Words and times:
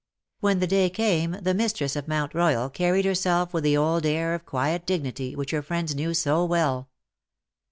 When 0.39 0.57
the 0.57 0.65
day 0.65 0.89
came 0.89 1.37
the 1.39 1.53
mistress 1.53 1.95
of 1.95 2.07
Mount 2.07 2.33
Royal 2.33 2.71
carried 2.71 3.05
herself 3.05 3.53
with 3.53 3.63
the 3.63 3.77
old 3.77 4.03
air 4.03 4.33
of 4.33 4.47
quiet 4.47 4.87
dignity 4.87 5.35
which 5.35 5.51
her 5.51 5.61
friends 5.61 5.93
knew 5.93 6.15
so 6.15 6.47
^rell. 6.47 6.87